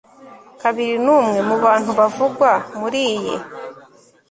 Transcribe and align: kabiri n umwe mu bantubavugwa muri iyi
kabiri 0.61 0.95
n 1.05 1.07
umwe 1.17 1.39
mu 1.47 1.55
bantubavugwa 1.63 2.49
muri 2.79 2.99
iyi 3.13 3.35